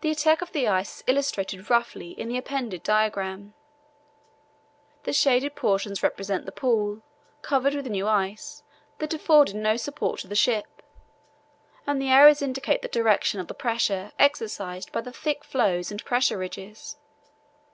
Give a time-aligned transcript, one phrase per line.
[0.00, 3.52] The attack of the ice is illustrated roughly in the appended diagram.
[5.02, 7.02] The shaded portions represent the pool,
[7.42, 8.62] covered with new ice
[9.00, 10.80] that afforded no support to the ship,
[11.86, 16.02] and the arrows indicate the direction of the pressure exercised by the thick floes and
[16.06, 16.96] pressure ridges.